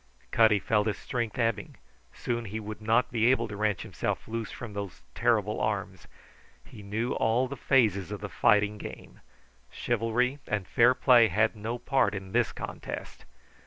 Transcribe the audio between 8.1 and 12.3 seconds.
of the fighting game. Chivalry and fair play had no part